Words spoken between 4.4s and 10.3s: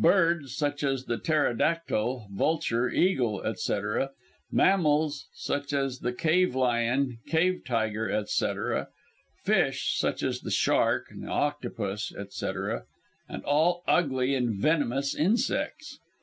mammals, such as the cave lion, cave tiger, etc.; fish, such